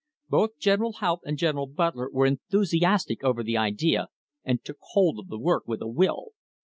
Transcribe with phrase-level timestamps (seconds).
[0.29, 4.07] Both General Haupt and General Butler were enthusiastic over the idea
[4.43, 6.29] and took hold of the work with a will.